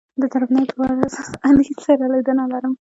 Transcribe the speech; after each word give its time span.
د 0.21 0.23
درېنۍ 0.33 0.63
په 0.71 0.75
ورځ 0.83 1.13
علي 1.47 1.65
سره 1.85 2.03
لیدنه 2.13 2.43
لرم 2.53 2.73